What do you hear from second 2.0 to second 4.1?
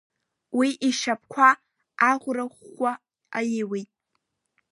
ахәра ӷәӷәа аиуеит.